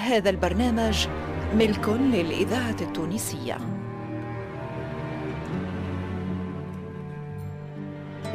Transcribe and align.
هذا 0.00 0.30
البرنامج 0.30 1.06
ملك 1.54 1.88
للإذاعة 1.88 2.76
التونسية. 2.80 3.58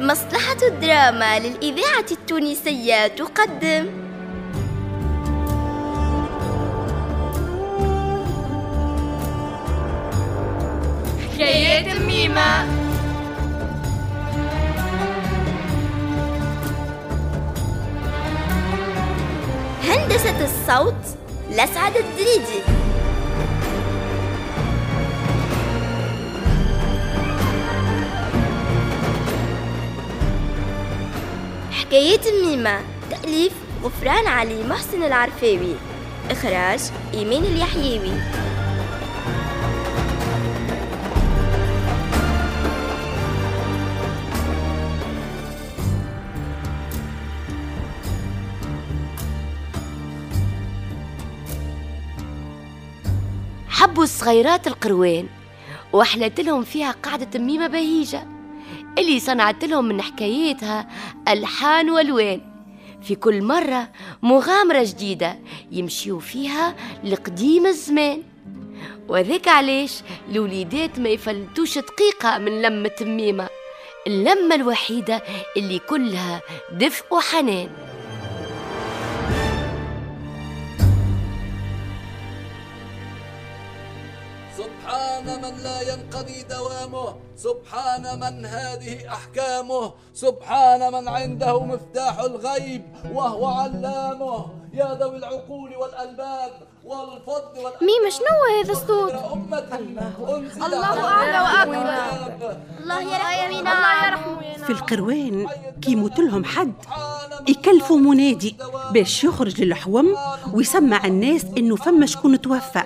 مصلحة 0.00 0.56
الدراما 0.68 1.38
للإذاعة 1.38 2.06
التونسية 2.10 3.06
تقدم. 3.06 3.86
حكايات 11.34 12.00
ميمة 12.00 12.64
هندسة 19.84 20.44
الصوت 20.44 21.25
لسعد 21.56 21.96
الدريدي. 21.96 22.62
حكايات 31.72 32.28
ميمة 32.44 32.80
تأليف 33.10 33.52
غفران 33.84 34.26
علي 34.26 34.64
محسن 34.64 35.02
العرفاوي. 35.02 35.74
إخراج 36.30 36.80
إيمان 37.14 37.44
اليحيوي. 37.44 38.12
حبوا 54.06 54.14
الصغيرات 54.14 54.66
القروان 54.66 55.28
وأحلت 55.92 56.40
لهم 56.40 56.62
فيها 56.64 56.90
قاعدة 56.90 57.38
ميمة 57.38 57.66
بهيجة 57.66 58.26
اللي 58.98 59.20
صنعت 59.20 59.64
لهم 59.64 59.84
من 59.84 60.02
حكاياتها 60.02 60.88
ألحان 61.28 61.90
وألوان. 61.90 62.40
في 63.02 63.14
كل 63.14 63.42
مرة 63.42 63.88
مغامرة 64.22 64.82
جديدة 64.84 65.38
يمشيوا 65.72 66.20
فيها 66.20 66.74
لقديم 67.04 67.66
الزمان. 67.66 68.22
وذاك 69.08 69.48
علاش 69.48 70.02
الوليدات 70.30 70.98
ما 70.98 71.08
يفلتوش 71.08 71.78
دقيقة 71.78 72.38
من 72.38 72.62
لمة 72.62 72.96
ميمة 73.00 73.48
اللمة 74.06 74.54
الوحيدة 74.54 75.22
اللي 75.56 75.78
كلها 75.78 76.40
دفء 76.72 77.14
وحنان. 77.14 77.68
من 85.56 85.62
لا 85.62 85.80
ينقضي 85.80 86.42
دوامه. 86.42 87.14
سبحان 87.36 88.20
من 88.20 88.46
هذه 88.46 89.08
أحكامه. 89.08 89.92
سبحان 90.14 90.92
من 90.92 91.08
عنده 91.08 91.64
مفتاح 91.64 92.18
الغيب 92.18 92.82
وهو 93.12 93.46
علامه. 93.46 94.46
يا 94.72 94.98
ذوي 95.00 95.16
العقول 95.16 95.76
والألباب 95.76 96.52
والفضل 96.84 97.56
والألباب 97.56 97.82
ميمة 97.82 98.10
شنو 98.10 98.62
هذا 98.62 98.72
الصوت؟ 98.72 99.14
الله 100.66 101.04
أعلى 101.04 101.38
وأكبر. 101.40 102.56
الله 102.82 103.00
يرحمنا 103.00 103.60
الله 103.60 104.06
يرحمنا 104.06 104.64
في 104.66 104.70
القروان 104.70 105.46
كيموت 105.82 106.18
لهم 106.18 106.44
حد. 106.44 106.72
يكلفوا 107.48 107.96
منادي 107.96 108.56
باش 108.92 109.24
يخرج 109.24 109.60
للحوم 109.60 110.16
ويسمع 110.52 111.04
الناس 111.04 111.44
إنه 111.58 111.76
فما 111.76 112.06
شكون 112.06 112.40
توفى. 112.40 112.82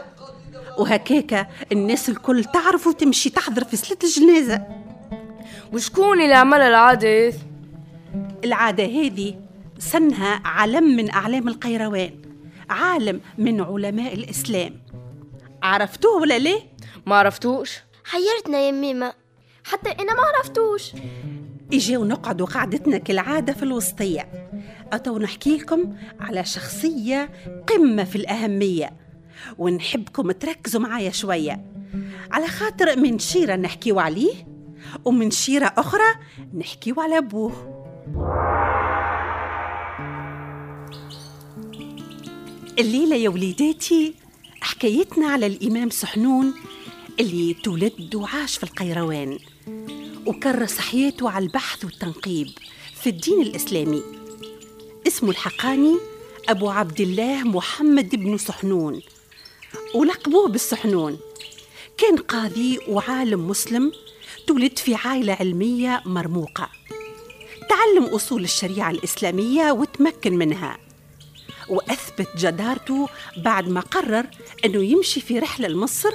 وهكاكا 0.81 1.47
الناس 1.73 2.09
الكل 2.09 2.45
تعرف 2.45 2.87
وتمشي 2.87 3.31
تحضر 3.31 3.65
في 3.65 3.77
صلاة 3.77 3.99
الجنازة. 4.05 4.67
وشكون 5.73 6.21
اللي 6.21 6.35
عمل 6.35 6.61
العادة 6.61 7.33
العادة 8.45 8.85
هذه 8.85 9.35
سنها 9.79 10.43
علم 10.45 10.97
من 10.97 11.11
أعلام 11.11 11.49
القيروان 11.49 12.11
عالم 12.71 13.21
من 13.39 13.61
علماء 13.61 14.15
الإسلام. 14.15 14.83
عرفتوه 15.63 16.21
ولا 16.21 16.39
ليه؟ 16.39 16.61
ما 17.07 17.17
عرفتوش. 17.17 17.71
حيرتنا 18.05 18.59
يا 18.59 18.71
ميمة 18.71 19.13
حتى 19.65 19.91
أنا 19.91 20.15
ما 20.15 20.23
عرفتوش. 20.23 20.93
إجاو 21.73 22.05
نقعدوا 22.05 22.47
قعدتنا 22.47 22.99
كالعادة 22.99 23.53
في 23.53 23.63
الوسطية. 23.63 24.51
أتو 24.93 25.19
نحكي 25.19 25.57
لكم 25.57 25.97
على 26.21 26.45
شخصية 26.45 27.31
قمة 27.67 28.05
في 28.05 28.17
الأهمية. 28.17 29.10
ونحبكم 29.59 30.31
تركزوا 30.31 30.81
معايا 30.81 31.11
شوية. 31.11 31.65
على 32.31 32.47
خاطر 32.47 32.99
من 32.99 33.19
شيرة 33.19 33.57
نحكيو 33.57 34.01
عليه 34.01 34.47
ومن 35.05 35.31
شيرة 35.31 35.75
أخرى 35.77 36.15
نحكيو 36.55 37.01
على 37.01 37.19
أبوه. 37.19 37.53
الليلة 42.79 43.17
يا 43.17 43.29
وليداتي 43.29 44.15
حكايتنا 44.61 45.27
على 45.27 45.47
الإمام 45.47 45.91
سحنون 45.91 46.55
اللي 47.21 47.55
تولد 47.55 48.15
وعاش 48.15 48.57
في 48.57 48.65
القيروان 48.65 49.39
وكرس 50.27 50.79
حياته 50.79 51.31
على 51.31 51.45
البحث 51.45 51.85
والتنقيب 51.85 52.49
في 52.95 53.11
الدين 53.11 53.43
الإسلامي. 53.43 54.03
اسمه 55.07 55.31
الحقاني 55.31 55.97
أبو 56.49 56.71
عبد 56.71 57.01
الله 57.01 57.45
محمد 57.45 58.17
بن 58.17 58.39
سحنون. 58.39 59.03
ولقبوه 59.95 60.49
بالسحنون. 60.49 61.19
كان 61.99 62.17
قاضي 62.17 62.79
وعالم 62.89 63.49
مسلم 63.49 63.93
تولد 64.47 64.79
في 64.79 64.95
عائلة 64.95 65.33
علمية 65.33 66.03
مرموقة. 66.07 66.69
تعلم 67.69 68.05
أصول 68.05 68.45
الشريعة 68.45 68.91
الإسلامية 68.91 69.73
وتمكن 69.73 70.39
منها. 70.39 70.79
وأثبت 71.69 72.29
جدارته 72.37 73.09
بعد 73.37 73.69
ما 73.69 73.81
قرر 73.81 74.27
أنه 74.65 74.85
يمشي 74.85 75.21
في 75.21 75.39
رحلة 75.39 75.69
لمصر 75.69 76.11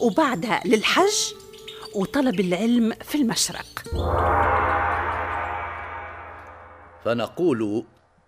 وبعدها 0.00 0.62
للحج 0.64 1.34
وطلب 1.94 2.40
العلم 2.40 2.92
في 2.92 3.14
المشرق. 3.14 3.66
فنقول 7.04 7.84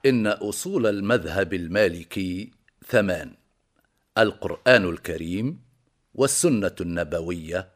إن 0.06 0.26
أصول 0.26 0.86
المذهب 0.86 1.54
المالكي 1.54 2.50
ثمان. 2.88 3.44
القرآن 4.19 4.84
الكريم 4.84 5.60
والسنة 6.14 6.75
النبوية 6.80 7.69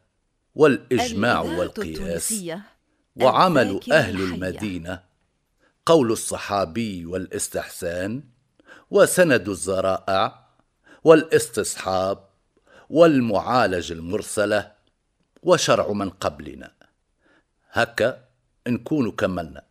والإجماع 0.55 1.41
الإذاعة 1.41 1.59
والقياس 1.59 2.33
وعمل 3.15 3.75
الحية. 3.75 4.09
المدينة 4.09 5.03
قول 5.85 6.11
الصحابي 6.11 7.05
والإستحسان 7.05 8.23
وسند 8.91 9.49
الزرائع 9.49 10.45
والاستصحاب 11.03 12.29
والمعالج 12.89 13.91
المرسلة 13.91 14.71
وشرع 15.43 15.91
من 15.91 16.09
قبلنا 16.09 16.71
هكا 17.71 18.25
نكون 18.67 19.11
كملنا 19.11 19.63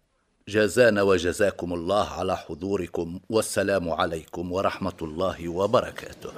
جزانا 0.49 1.03
وجزاكم 1.03 1.75
الله 1.75 2.09
على 2.09 2.37
حضوركم 2.37 3.21
والسلام 3.31 3.91
عليكم 3.91 4.53
ورحمة 4.53 4.99
الله 5.03 5.49
وبركاته. 5.49 6.31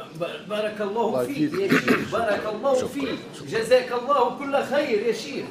بارك 0.48 0.80
الله 0.80 1.26
فيك 1.26 1.52
يا 1.52 1.68
شيخ 1.68 2.12
بارك 2.12 2.46
الله 2.54 2.74
فيك. 2.86 3.18
جزاك 3.48 3.92
الله 3.92 4.38
كل 4.38 4.64
خير 4.64 4.98
يا 5.06 5.12
شيخ. 5.12 5.44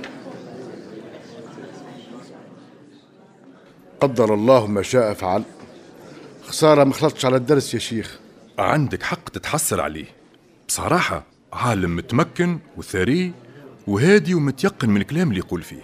قدر 4.01 4.33
الله 4.33 4.67
ما 4.67 4.81
شاء 4.81 5.13
فعل. 5.13 5.43
خسارة 6.47 6.83
ما 6.83 6.93
خلطش 6.93 7.25
على 7.25 7.35
الدرس 7.35 7.73
يا 7.73 7.79
شيخ. 7.79 8.19
عندك 8.59 9.03
حق 9.03 9.29
تتحسر 9.29 9.81
عليه. 9.81 10.07
بصراحة 10.67 11.23
عالم 11.53 11.95
متمكن 11.95 12.59
وثري 12.77 13.31
وهادي 13.87 14.33
ومتيقن 14.33 14.89
من 14.89 15.01
الكلام 15.01 15.29
اللي 15.29 15.39
يقول 15.39 15.61
فيه. 15.61 15.81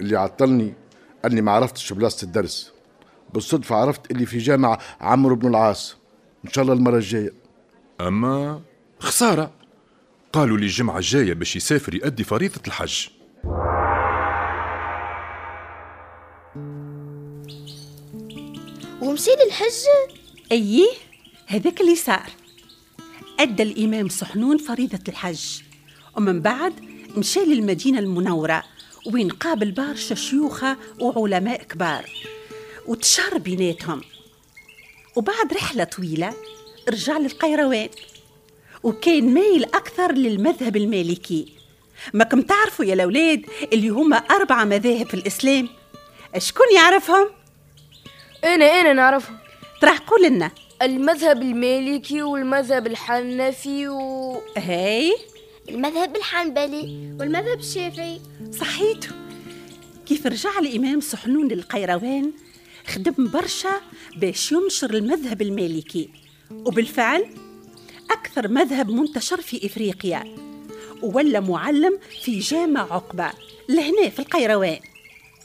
اللي 0.00 0.16
عطلني 0.16 0.74
أني 1.24 1.40
ما 1.40 1.52
عرفتش 1.52 1.92
بلاصة 1.92 2.24
الدرس. 2.24 2.72
بالصدفة 3.34 3.76
عرفت 3.76 4.10
اللي 4.10 4.26
في 4.26 4.38
جامعة 4.38 4.78
عمرو 5.00 5.36
بن 5.36 5.48
العاص. 5.48 5.96
إن 6.44 6.50
شاء 6.52 6.62
الله 6.62 6.74
المرة 6.74 6.96
الجاية. 6.96 7.32
أما 8.00 8.60
خسارة. 8.98 9.52
قالوا 10.32 10.56
لي 10.56 10.64
الجمعة 10.64 10.98
الجاية 10.98 11.32
باش 11.32 11.56
يسافر 11.56 11.94
يأدي 11.94 12.24
فريضة 12.24 12.60
الحج. 12.66 13.06
ومشي 19.02 19.30
للحج 19.30 19.84
أيه 20.52 20.88
هذاك 21.46 21.80
اللي 21.80 21.94
صار. 21.96 22.30
أدى 23.40 23.62
الإمام 23.62 24.08
سحنون 24.08 24.58
فريضة 24.58 25.00
الحج. 25.08 25.60
ومن 26.16 26.40
بعد 26.40 26.72
مشى 27.16 27.40
للمدينة 27.40 27.98
المنورة. 27.98 28.62
وين 29.06 29.28
قابل 29.28 29.70
برشا 29.70 30.14
شيوخة 30.14 30.76
وعلماء 31.00 31.62
كبار. 31.62 32.10
وتشار 32.86 33.38
بيناتهم. 33.38 34.00
وبعد 35.16 35.52
رحلة 35.52 35.84
طويلة 35.84 36.34
رجع 36.88 37.18
للقيروان. 37.18 37.88
وكان 38.82 39.34
مايل 39.34 39.64
أكثر 39.64 40.12
للمذهب 40.12 40.76
المالكي. 40.76 41.52
ما 42.14 42.24
كم 42.24 42.42
تعرفوا 42.42 42.84
يا 42.84 42.94
الأولاد 42.94 43.46
اللي 43.72 43.88
هما 43.88 44.16
أربعة 44.16 44.64
مذاهب 44.64 45.06
في 45.06 45.14
الإسلام؟ 45.14 45.68
شكون 46.38 46.66
يعرفهم؟ 46.74 47.28
أنا 48.44 48.64
أنا 48.64 48.92
نعرفهم. 48.92 49.36
ترى 49.80 49.98
قول 50.06 50.22
لنا. 50.22 50.50
المذهب 50.82 51.42
المالكي 51.42 52.22
والمذهب 52.22 52.86
الحنفي 52.86 53.88
و 53.88 54.40
هاي. 54.56 55.16
المذهب 55.68 56.16
الحنبلي 56.16 57.14
والمذهب 57.20 57.58
الشافعي 57.58 58.20
صحيتو 58.60 59.14
كيف 60.06 60.26
رجع 60.26 60.58
الإمام 60.58 61.00
صحنون 61.00 61.48
للقيروان 61.48 62.32
خدم 62.86 63.30
برشا 63.30 63.80
باش 64.16 64.52
ينشر 64.52 64.94
المذهب 64.94 65.42
المالكي. 65.42 66.08
وبالفعل 66.50 67.26
أكثر 68.10 68.48
مذهب 68.48 68.90
منتشر 68.90 69.40
في 69.40 69.66
إفريقيا. 69.66 70.24
وولا 71.02 71.40
معلم 71.40 71.98
في 72.24 72.38
جامع 72.38 72.80
عقبة 72.80 73.30
لهنا 73.68 74.08
في 74.10 74.18
القيروان. 74.18 74.78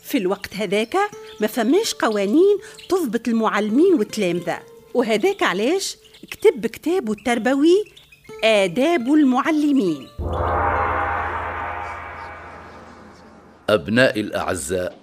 في 0.03 0.17
الوقت 0.17 0.53
هذاك 0.55 0.95
ما 1.41 1.47
فماش 1.47 1.93
قوانين 1.93 2.57
تضبط 2.89 3.27
المعلمين 3.27 3.93
والتلامذة. 3.93 4.59
وهذاك 4.93 5.43
علاش 5.43 5.97
كتب 6.31 6.65
كتابه 6.65 7.13
التربوي 7.13 7.85
آداب 8.43 9.07
المعلمين. 9.13 10.07
أبنائي 13.69 14.21
الأعزاء 14.21 14.97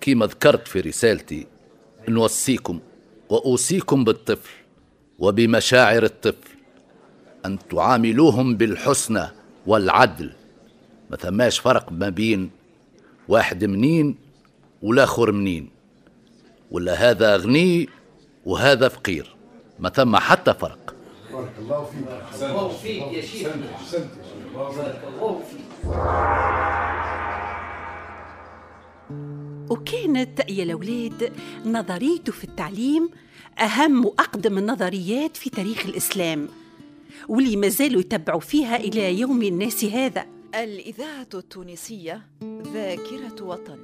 كما 0.00 0.26
ذكرت 0.26 0.68
في 0.68 0.80
رسالتي 0.80 1.46
نوصيكم 2.08 2.80
وأوصيكم 3.28 4.04
بالطفل 4.04 4.50
وبمشاعر 5.18 6.02
الطفل 6.02 6.50
أن 7.46 7.58
تعاملوهم 7.70 8.56
بالحسنى 8.56 9.28
والعدل. 9.66 10.32
ما 11.10 11.16
ثماش 11.16 11.58
فرق 11.58 11.92
ما 11.92 12.08
بين 12.08 12.50
واحد 13.28 13.64
منين 13.64 14.16
والآخر 14.82 15.32
منين. 15.32 15.70
ولا 16.70 16.94
هذا 16.94 17.36
غني 17.36 17.88
وهذا 18.44 18.88
فقير. 18.88 19.36
ما 19.78 19.88
ثم 19.88 20.16
حتى 20.16 20.54
فرق. 20.54 20.94
الله 21.34 22.68
فيك. 22.82 23.02
يا 23.12 23.22
شيخ. 23.22 23.48
بارك 24.54 25.02
الله 25.08 25.40
فيك. 25.50 25.66
وكانت 29.70 30.50
يا 30.50 30.62
الأولاد 30.64 31.32
نظريته 31.64 32.32
في 32.32 32.44
التعليم 32.44 33.10
أهم 33.58 34.04
وأقدم 34.06 34.58
النظريات 34.58 35.36
في 35.36 35.50
تاريخ 35.50 35.86
الإسلام 35.86 36.48
واللي 37.28 37.56
ما 37.56 37.68
زالوا 37.68 38.00
يتبعوا 38.00 38.40
فيها 38.40 38.76
إلى 38.76 39.20
يوم 39.20 39.42
الناس 39.42 39.84
هذا. 39.84 40.26
الإذاعة 40.54 41.28
التونسية 41.34 42.22
ذاكرة 42.74 43.42
وطن. 43.42 43.78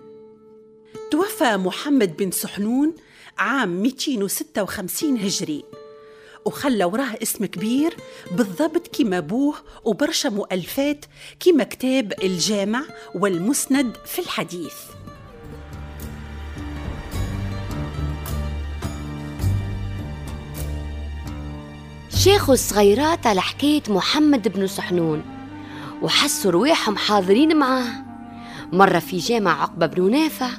توفى 1.11 1.57
محمد 1.57 2.17
بن 2.17 2.31
سحنون 2.31 2.95
عام 3.39 3.83
256 3.83 5.17
هجري. 5.19 5.65
وخلى 6.45 6.85
وراه 6.85 7.15
اسم 7.23 7.45
كبير 7.45 7.97
بالضبط 8.31 8.97
كما 8.97 9.21
بوه 9.21 9.55
وبرشا 9.85 10.29
مؤلفات 10.29 11.05
كما 11.41 11.65
كتاب 11.65 12.13
الجامع 12.23 12.83
والمسند 13.15 13.97
في 14.07 14.19
الحديث. 14.19 14.75
شيخوا 22.19 22.55
الصغيرات 22.55 23.27
على 23.27 23.41
حكاية 23.41 23.83
محمد 23.89 24.49
بن 24.49 24.67
سحنون 24.67 25.23
وحسوا 26.03 26.51
رواحهم 26.51 26.97
حاضرين 26.97 27.57
معاه. 27.57 27.93
مرة 28.73 28.99
في 28.99 29.19
جامع 29.19 29.63
عقبة 29.63 29.87
بن 29.87 30.11
نافع 30.11 30.51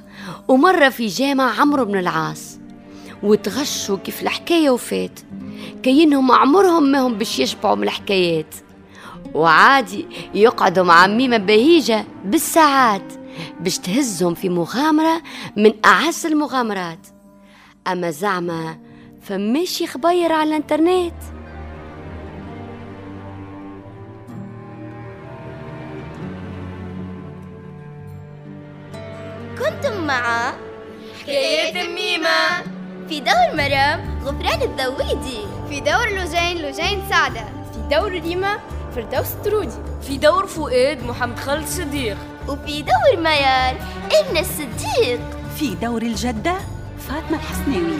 ومرة 0.48 0.90
في 0.90 1.08
جامع 1.08 1.60
عمرو 1.60 1.86
بن 1.86 2.00
العاص. 2.00 2.59
وتغشوا 3.24 3.98
كيف 3.98 4.22
الحكاية 4.22 4.70
وفات. 4.70 5.20
كينهم 5.84 6.32
عمرهم 6.32 6.84
ما 6.84 7.00
هم 7.00 7.14
باش 7.14 7.40
يشبعوا 7.40 7.76
من 7.76 7.84
الحكايات. 7.84 8.56
وعادي 9.34 10.06
يقعدوا 10.34 10.84
مع 10.84 11.08
ميمة 11.08 11.38
بهيجة 11.38 12.06
بالساعات 12.26 13.14
باش 13.60 13.78
تهزهم 13.78 14.34
في 14.34 14.50
مغامرة 14.50 15.22
من 15.58 15.74
أعز 15.86 16.26
المغامرات. 16.26 17.08
أما 17.88 18.12
زعما 18.12 18.78
فماشي 19.22 19.88
خبير 19.88 20.32
على 20.32 20.50
الإنترنت. 20.50 21.14
كنتم 29.60 30.08
مع 30.08 30.54
حكايات 31.22 31.90
ميمة. 31.90 32.69
في 33.10 33.20
دور 33.20 33.56
مرام 33.58 34.20
غفران 34.24 34.62
الذويدي 34.62 35.40
في 35.70 35.80
دور 35.80 36.10
لجين 36.10 36.58
لجين 36.58 37.02
سعدة. 37.10 37.42
في 37.42 37.96
دور 37.96 38.12
ريما 38.12 38.58
فردوس 38.96 39.32
الطرودي 39.32 39.76
في 40.02 40.18
دور 40.18 40.48
فؤاد 40.48 41.04
محمد 41.04 41.40
خالد 41.40 41.68
صديق. 41.68 42.18
وفي 42.48 42.82
دور 42.82 43.24
ميار 43.24 43.76
إن 44.22 44.38
الصديق. 44.38 45.20
في 45.56 45.76
دور 45.76 46.02
الجدة 46.02 46.56
فاطمة 47.00 47.38
الحسناوي. 47.38 47.98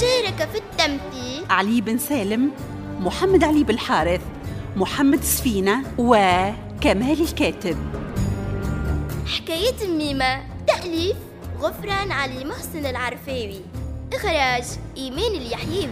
شارك 0.00 0.48
في 0.52 0.58
التمثيل 0.58 1.44
علي 1.50 1.80
بن 1.80 1.98
سالم 1.98 2.50
محمد 3.00 3.44
علي 3.44 3.64
بالحارث 3.64 4.20
محمد 4.76 5.22
سفينة 5.22 5.82
وكمال 5.98 7.20
الكاتب. 7.20 7.76
حكاية 9.28 9.88
ميمة 9.88 10.42
تأليف 10.66 11.16
غفران 11.60 12.12
علي 12.12 12.44
محسن 12.44 12.86
العرفاوي. 12.86 13.60
إخراج 14.12 14.64
إيمان 14.96 15.34
اليحيوي 15.34 15.88